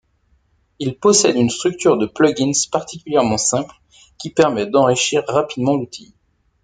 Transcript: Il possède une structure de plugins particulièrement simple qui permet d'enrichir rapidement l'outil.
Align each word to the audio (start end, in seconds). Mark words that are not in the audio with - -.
Il 0.79 0.97
possède 0.97 1.35
une 1.35 1.51
structure 1.51 1.95
de 1.95 2.07
plugins 2.07 2.53
particulièrement 2.71 3.37
simple 3.37 3.75
qui 4.17 4.31
permet 4.31 4.65
d'enrichir 4.65 5.23
rapidement 5.27 5.77
l'outil. 5.77 6.15